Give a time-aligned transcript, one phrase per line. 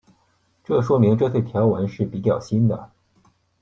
[0.63, 2.89] 这说明这些条纹是比较新的。